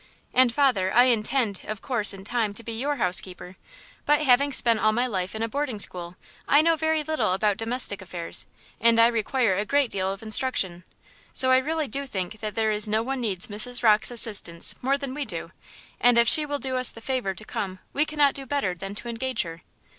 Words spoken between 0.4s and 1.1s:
father, I